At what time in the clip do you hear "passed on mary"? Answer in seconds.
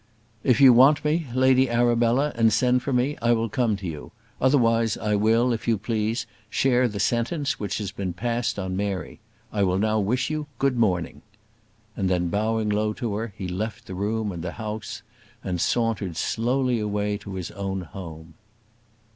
8.11-9.19